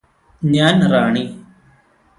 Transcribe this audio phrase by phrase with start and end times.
[0.41, 1.23] ഞാന് റാണി